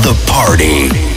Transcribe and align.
the 0.00 0.14
party. 0.26 1.11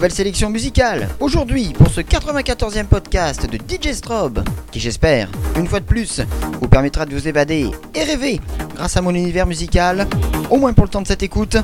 Nouvelle 0.00 0.12
sélection 0.12 0.48
musicale, 0.48 1.10
aujourd'hui 1.20 1.74
pour 1.74 1.88
ce 1.88 2.00
94e 2.00 2.86
podcast 2.86 3.46
de 3.46 3.58
DJ 3.58 3.92
Strobe, 3.92 4.42
qui 4.70 4.80
j'espère, 4.80 5.28
une 5.58 5.66
fois 5.66 5.80
de 5.80 5.84
plus, 5.84 6.22
vous 6.58 6.68
permettra 6.68 7.04
de 7.04 7.12
vous 7.14 7.28
évader 7.28 7.70
et 7.94 8.02
rêver 8.02 8.40
grâce 8.74 8.96
à 8.96 9.02
mon 9.02 9.14
univers 9.14 9.46
musical, 9.46 10.06
au 10.48 10.56
moins 10.56 10.72
pour 10.72 10.84
le 10.84 10.88
temps 10.88 11.02
de 11.02 11.06
cette 11.06 11.22
écoute. 11.22 11.58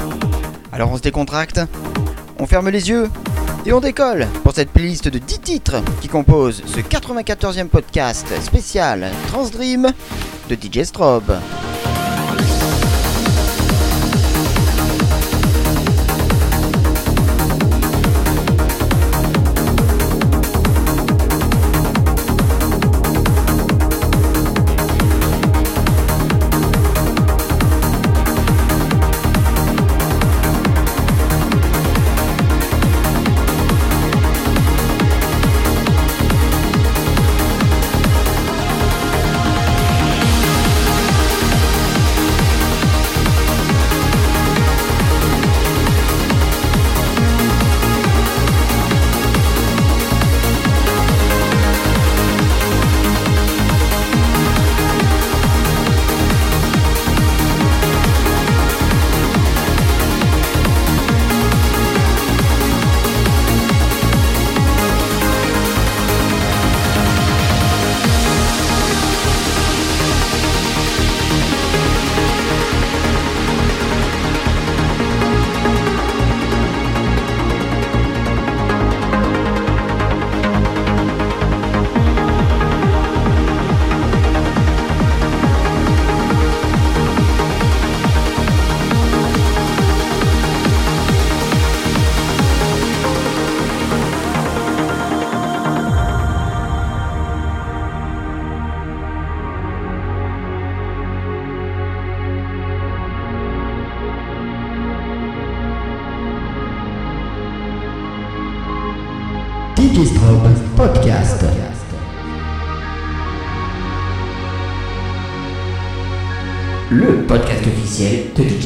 Alors 0.71 0.93
on 0.93 0.99
se 0.99 1.03
décontracte, 1.03 1.63
on 2.39 2.45
ferme 2.45 2.69
les 2.69 2.91
yeux 2.91 3.09
et 3.65 3.73
on 3.73 3.81
décolle 3.81 4.27
pour 4.45 4.53
cette 4.53 4.69
playlist 4.69 5.09
de 5.09 5.19
10 5.19 5.39
titres 5.39 5.83
qui 6.03 6.09
compose 6.09 6.63
ce 6.67 6.81
94e 6.81 7.69
podcast 7.69 8.27
spécial 8.43 9.11
Transdream 9.29 9.91
de 10.51 10.55
DJ 10.55 10.83
Strobe. 10.83 11.39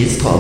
Officiel 0.07 0.37
de 0.37 0.40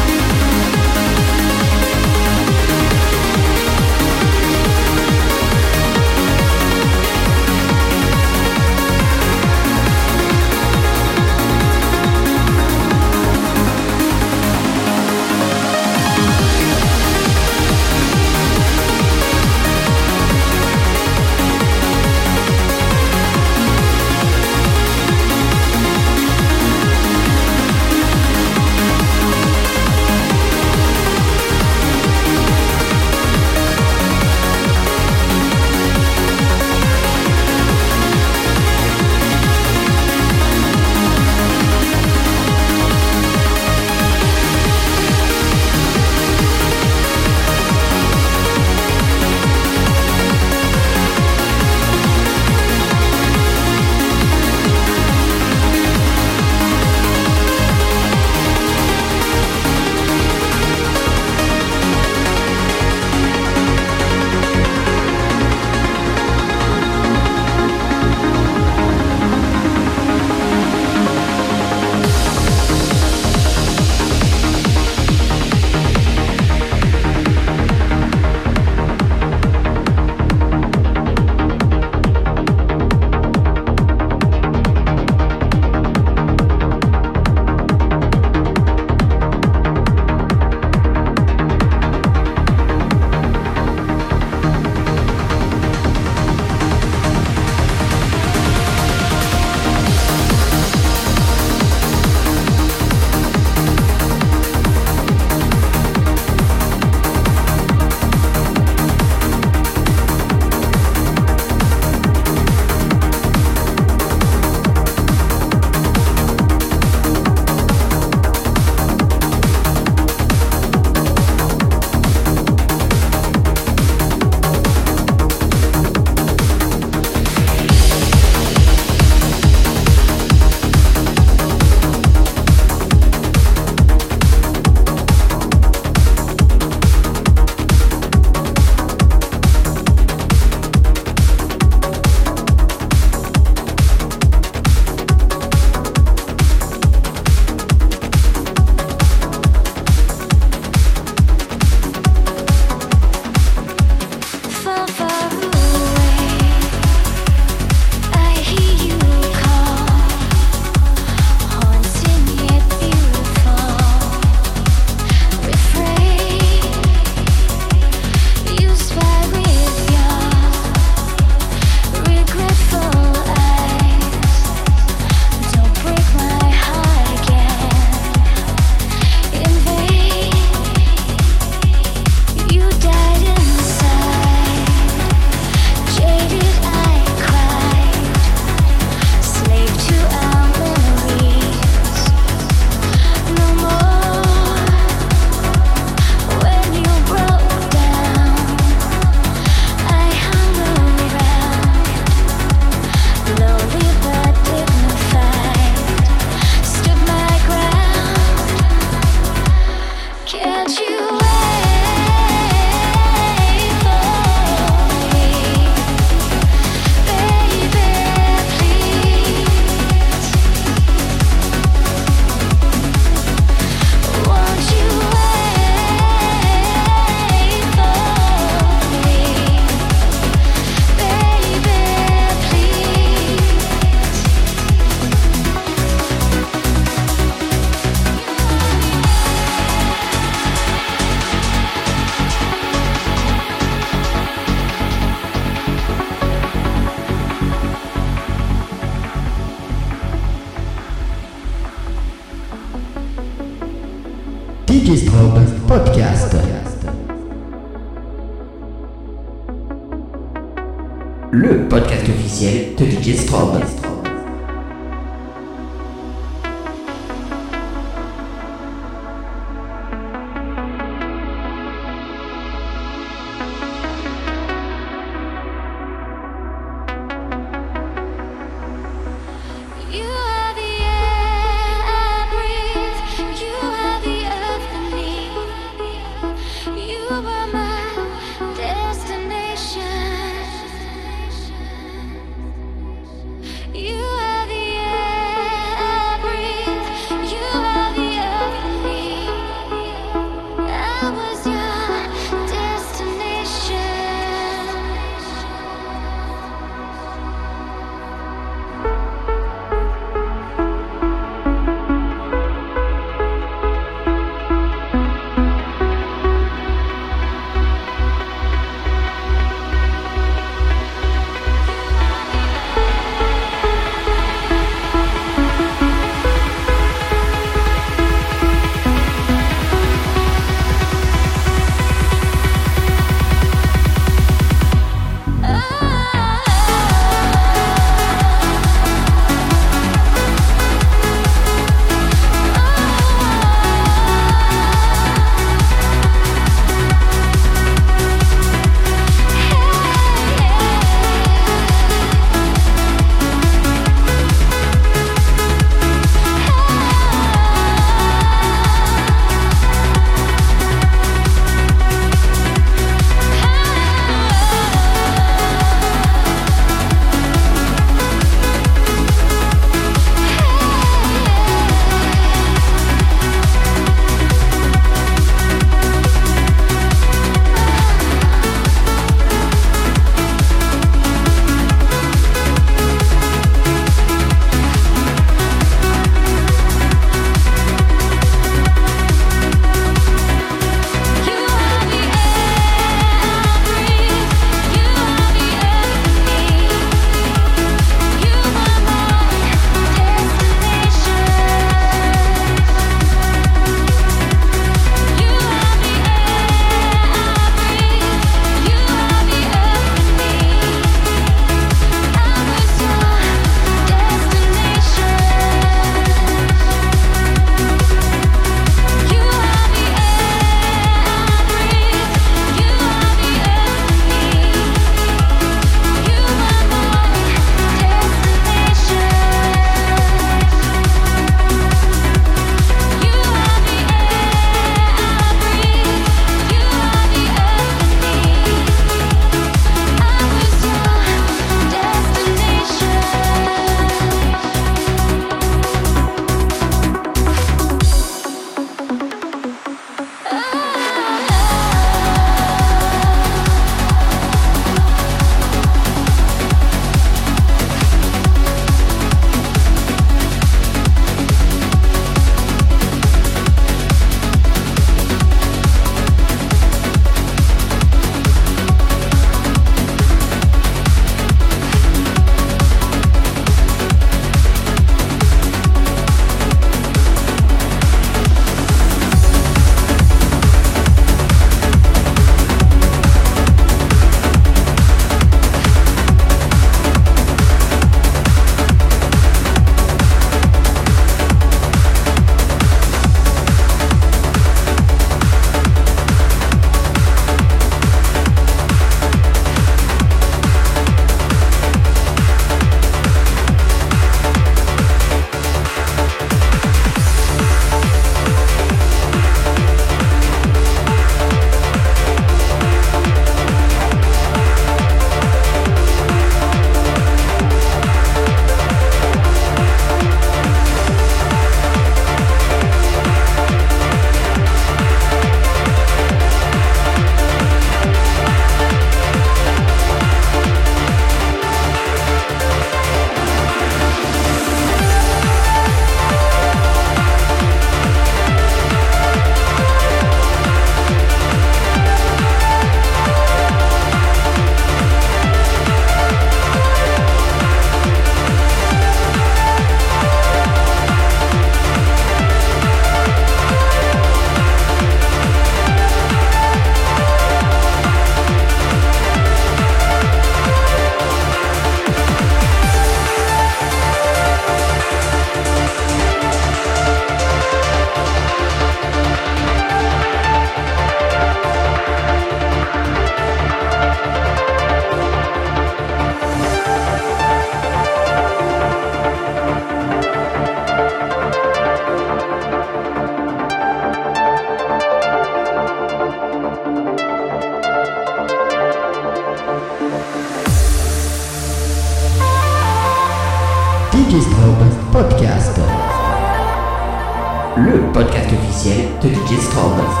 podcast 598.01 598.31
officiel 598.31 598.89
de 599.01 599.09
DJ 599.09 599.39
Strobe. 599.41 600.00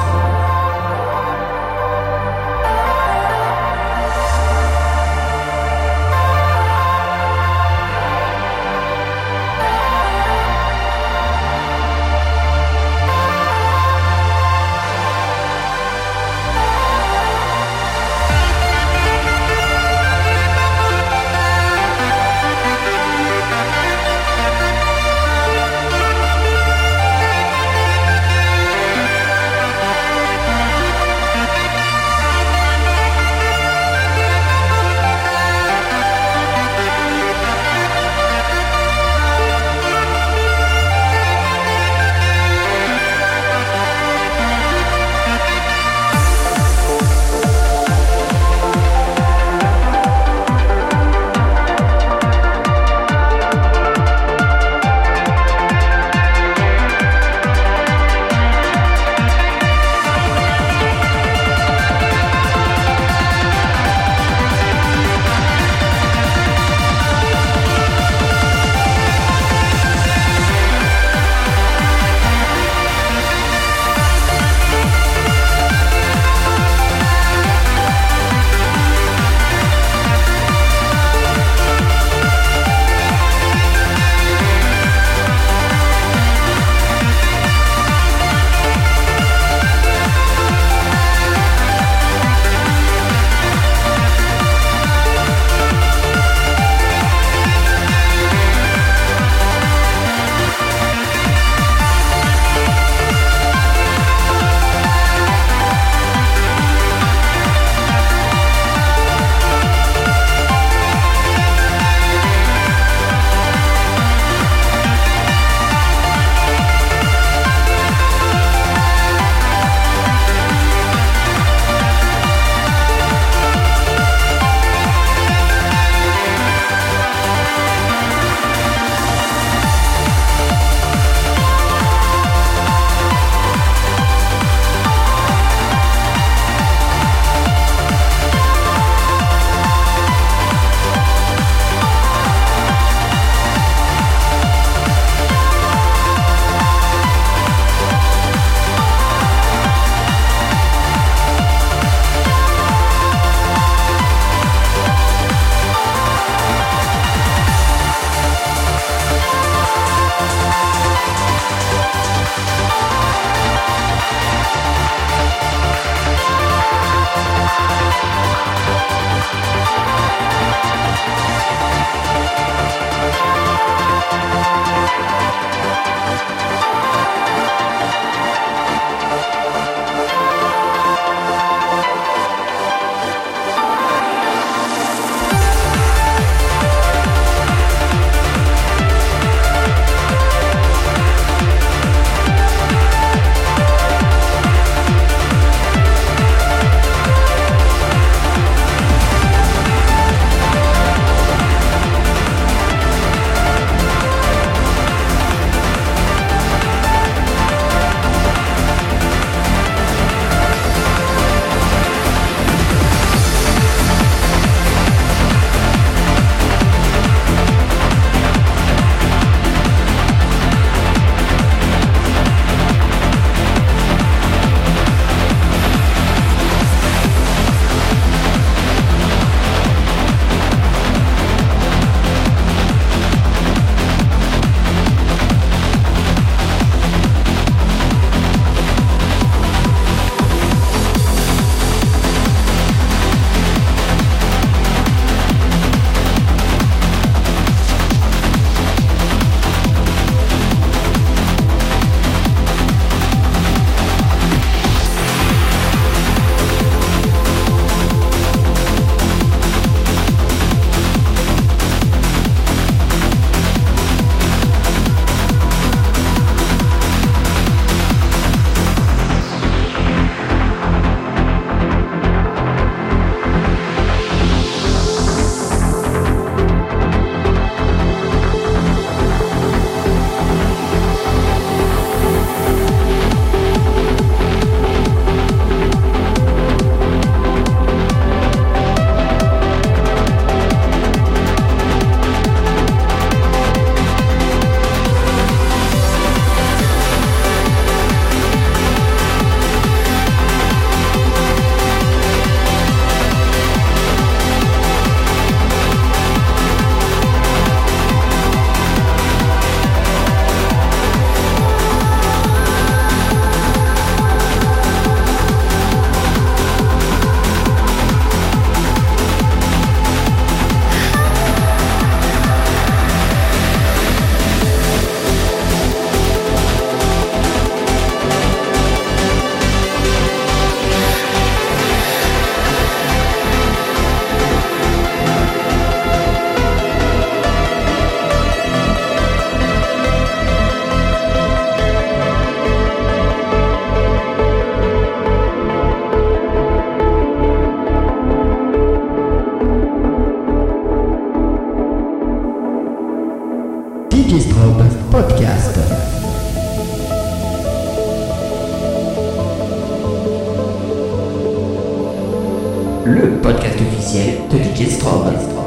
Officiel 364.65 365.03
de 365.03 365.40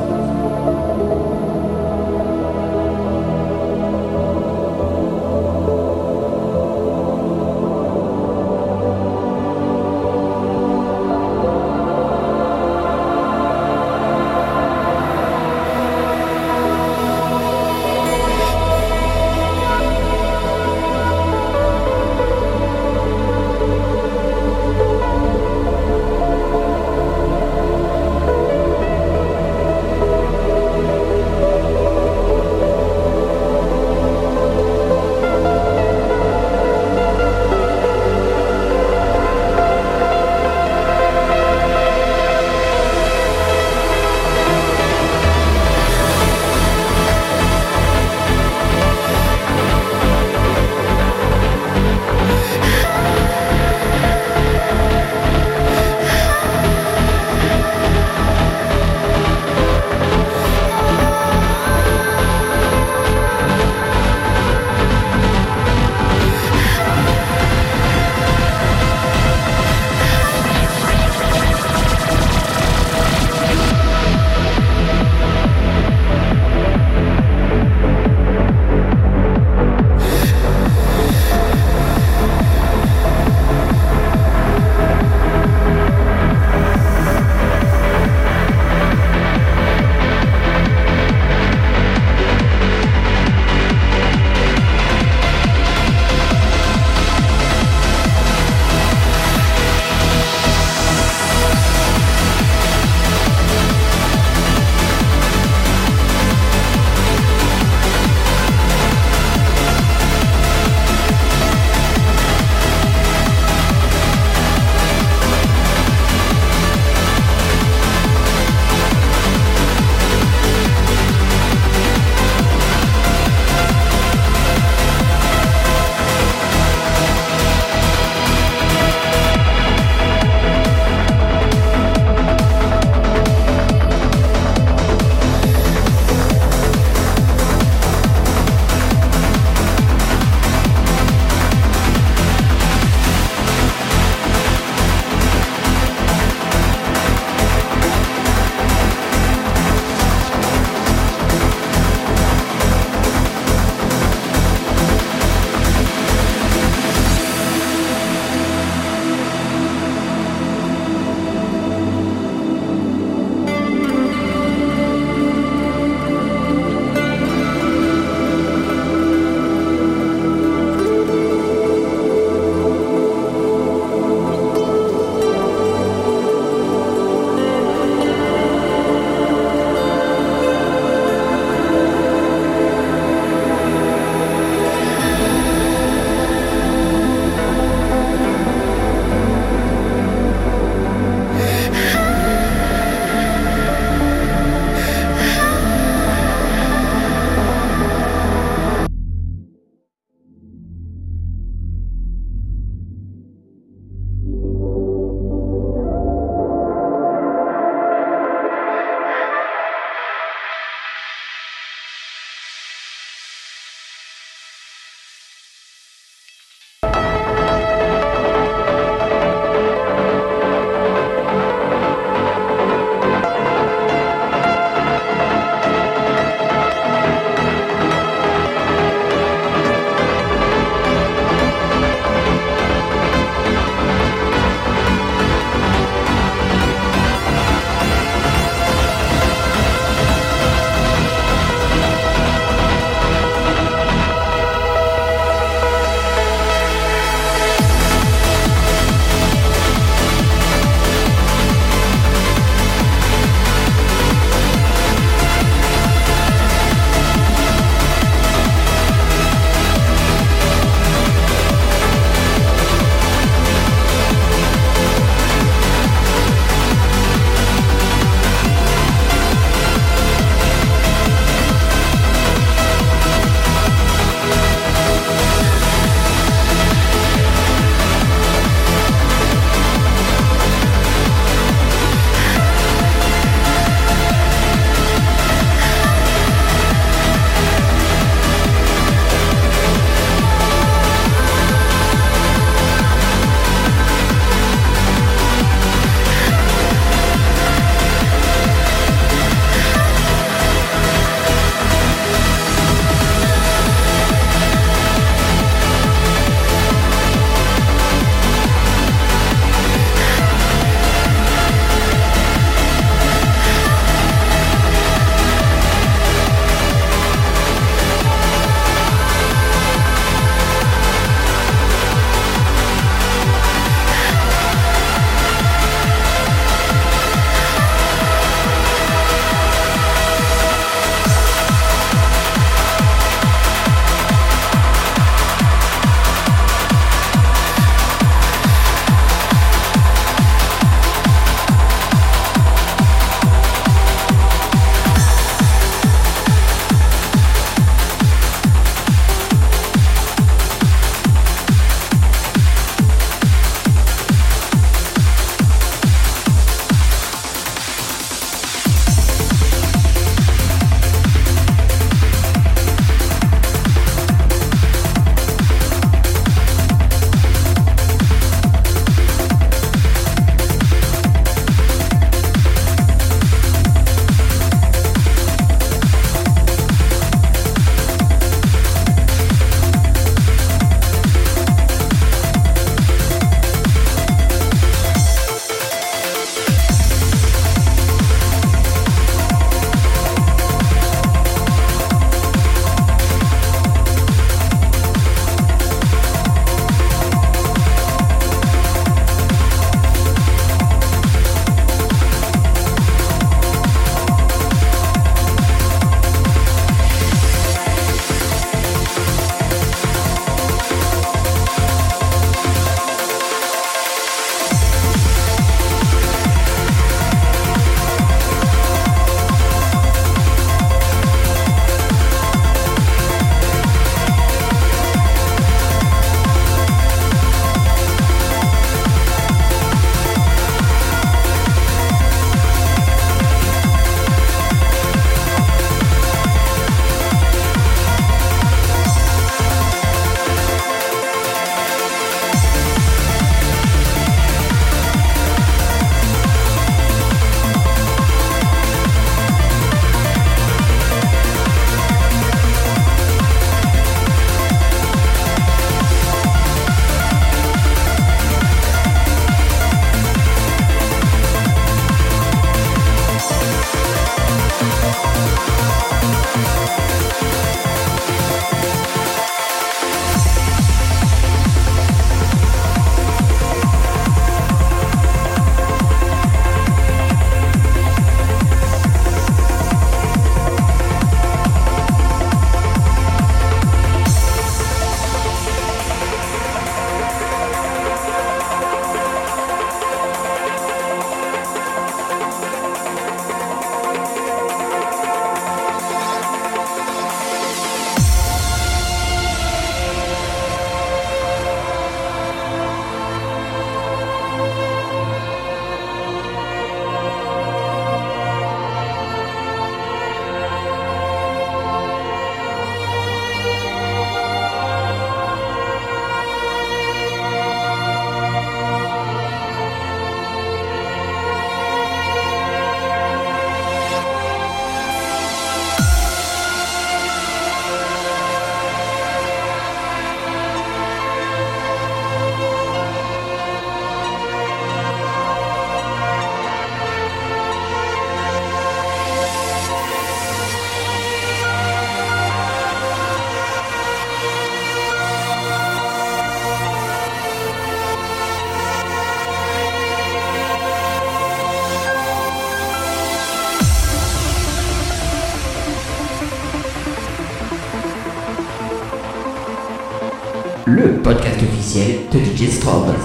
podcast 561.05 561.43
officiel 561.43 562.09
de 562.11 562.19
DJ 562.19 562.51
Strobe. 562.51 563.04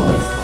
De 0.00 0.41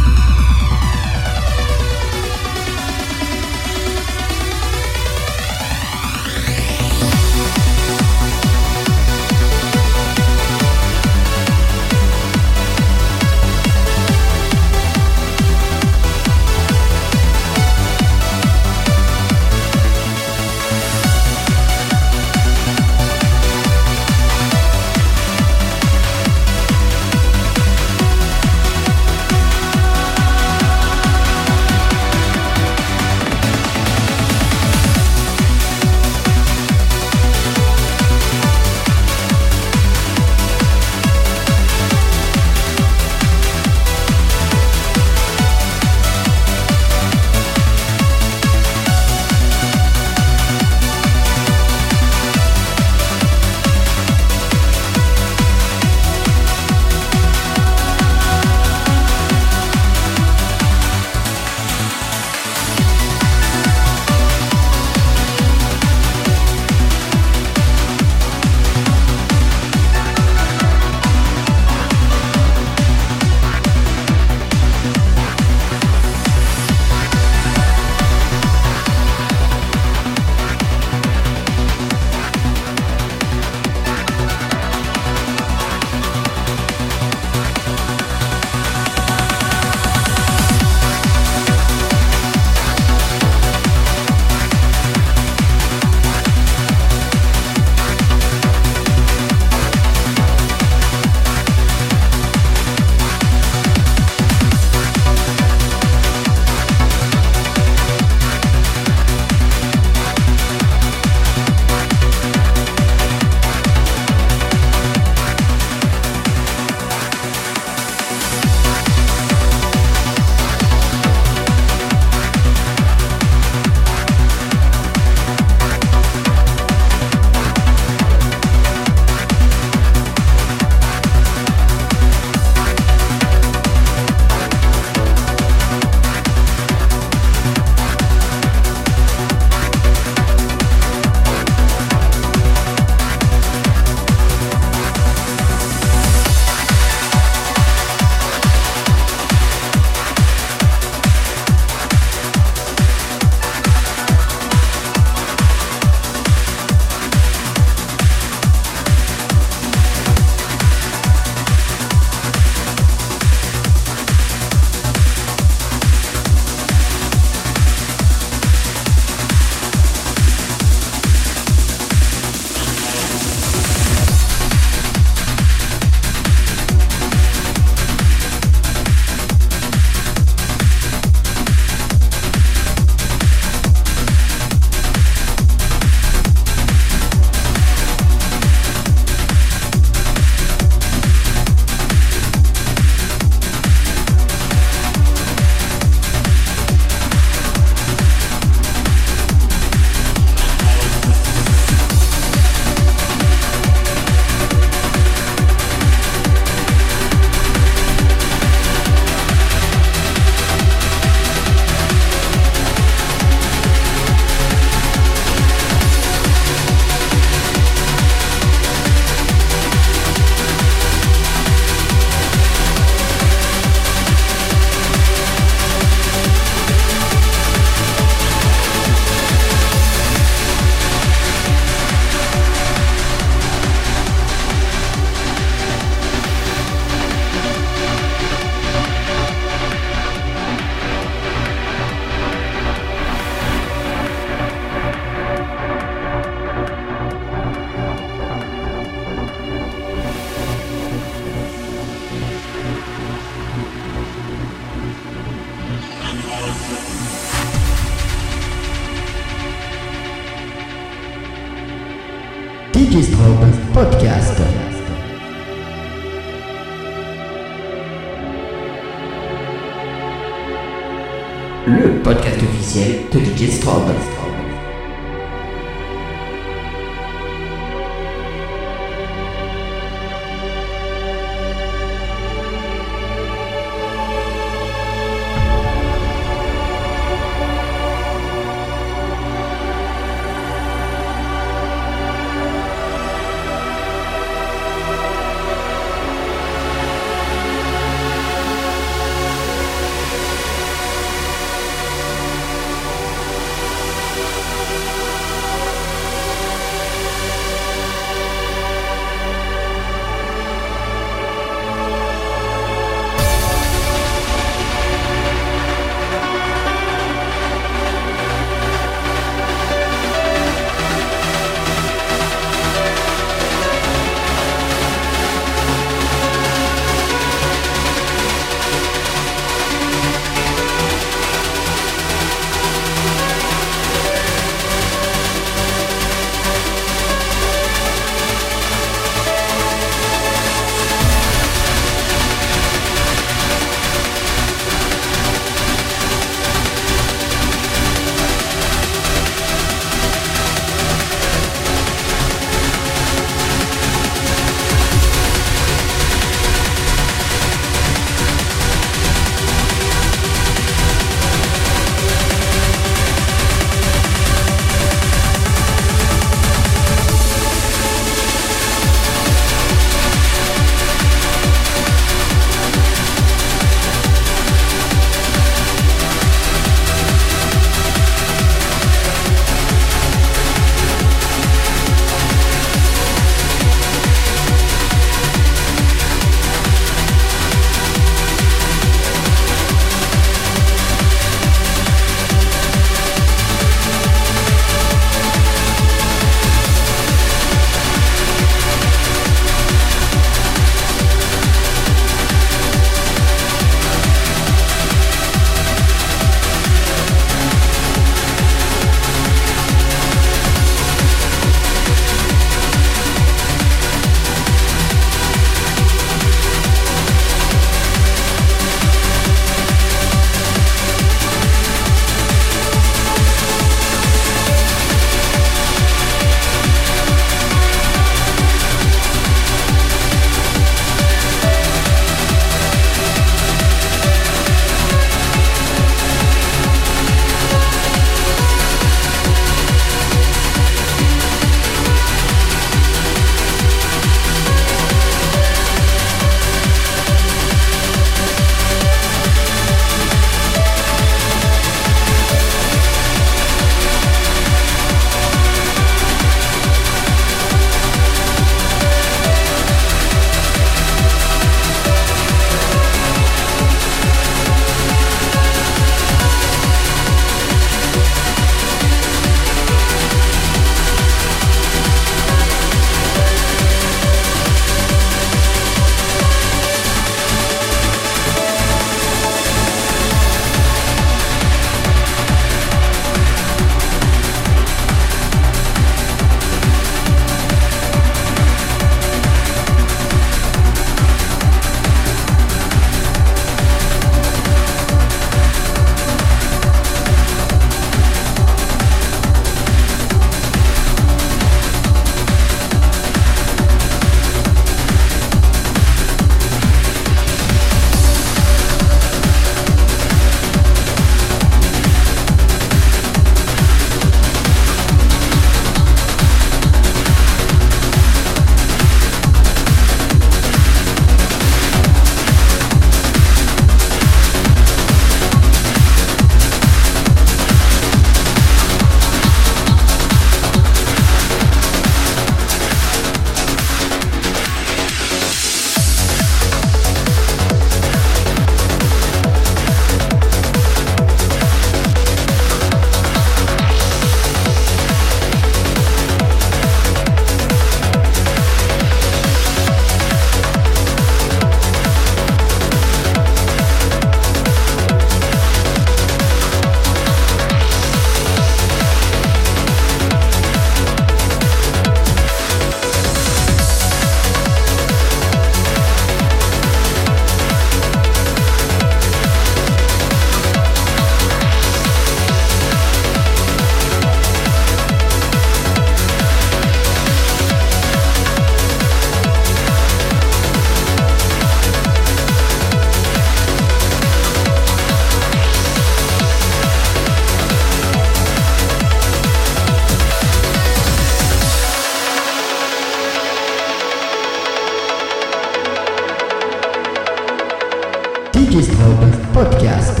Strobe 598.62 599.10
Podcast. 599.34 600.00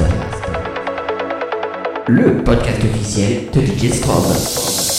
Le 2.06 2.42
podcast 2.42 2.84
officiel 2.84 3.50
de 3.52 3.60
DJ 3.60 3.92
Strobe. 3.92 4.95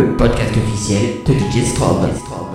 Podcast 0.00 0.56
officiel 0.56 1.22
de 1.24 1.34
DJ 1.34 1.64
Strobe. 1.66 2.49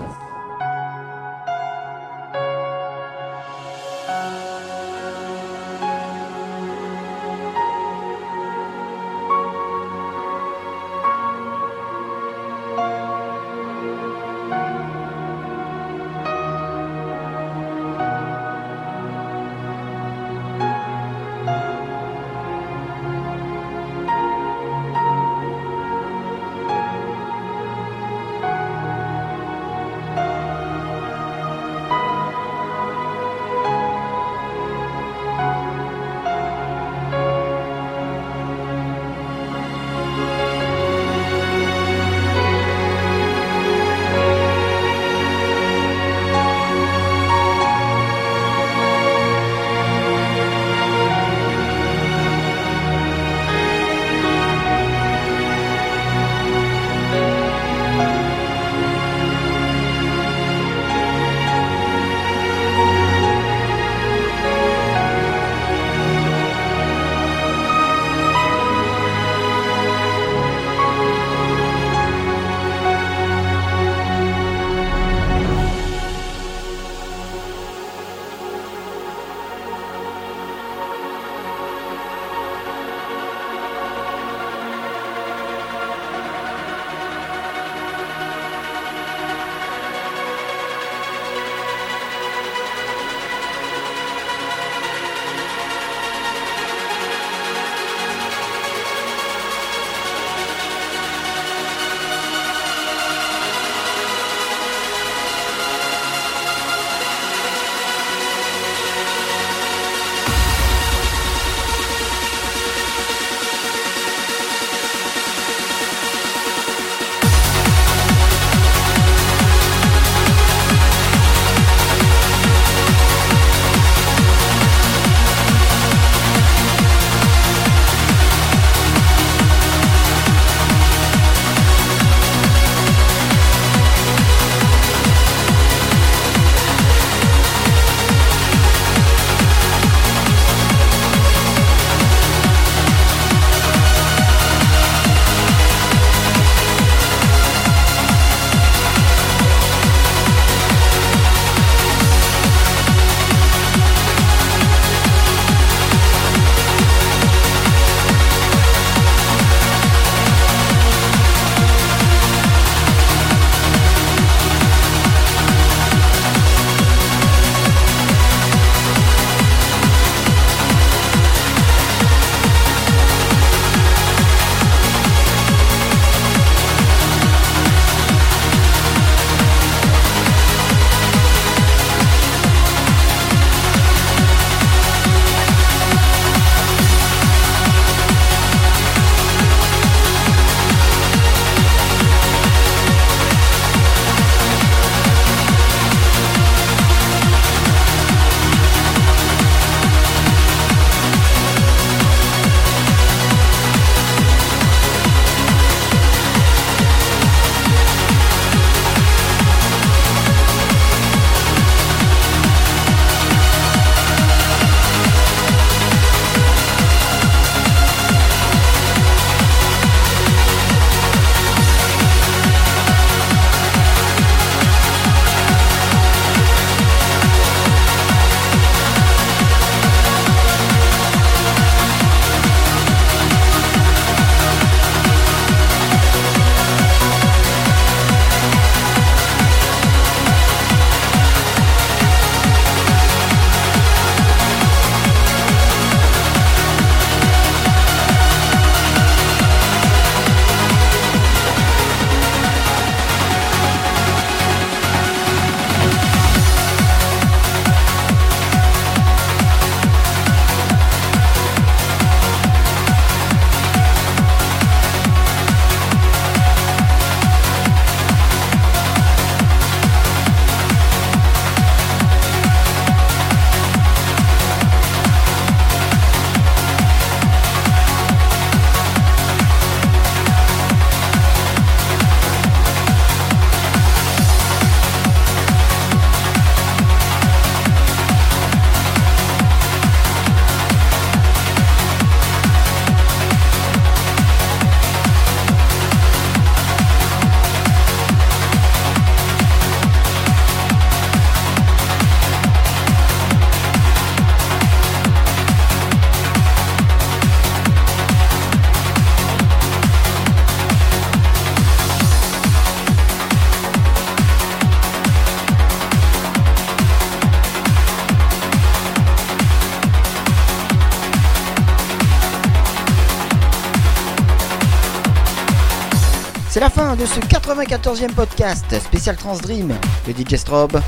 De 326.98 327.06
ce 327.06 327.20
94e 327.20 328.14
podcast 328.14 328.80
spécial 328.80 329.18
Transdream 329.18 329.74
de 330.08 330.14
DJ 330.14 330.36
Strobe. 330.36 330.80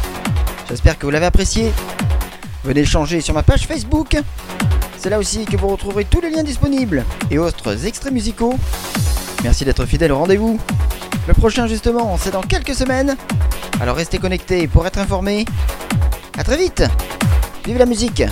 J'espère 0.69 0.97
que 0.97 1.05
vous 1.05 1.11
l'avez 1.11 1.25
apprécié. 1.25 1.71
Venez 2.63 2.85
changer 2.85 3.19
sur 3.19 3.33
ma 3.33 3.43
page 3.43 3.67
Facebook. 3.67 4.17
C'est 4.97 5.09
là 5.09 5.19
aussi 5.19 5.45
que 5.45 5.57
vous 5.57 5.67
retrouverez 5.67 6.05
tous 6.05 6.21
les 6.21 6.29
liens 6.29 6.43
disponibles 6.43 7.03
et 7.29 7.39
autres 7.39 7.85
extraits 7.85 8.13
musicaux. 8.13 8.55
Merci 9.43 9.65
d'être 9.65 9.85
fidèle 9.85 10.11
au 10.11 10.19
rendez-vous. 10.19 10.59
Le 11.27 11.33
prochain 11.33 11.67
justement, 11.67 12.17
c'est 12.17 12.31
dans 12.31 12.43
quelques 12.43 12.75
semaines. 12.75 13.17
Alors 13.81 13.97
restez 13.97 14.17
connectés 14.17 14.67
pour 14.67 14.87
être 14.87 14.99
informés. 14.99 15.45
A 16.37 16.43
très 16.43 16.57
vite 16.57 16.83
Vive 17.65 17.79
la 17.79 17.85
musique 17.85 18.23